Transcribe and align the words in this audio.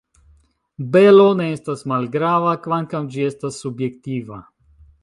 Belo 0.95 1.27
ne 1.43 1.47
estas 1.57 1.85
malgrava, 1.93 2.57
kvankam 2.65 3.13
ĝi 3.17 3.31
estas 3.31 3.63
subjektiva. 3.67 4.43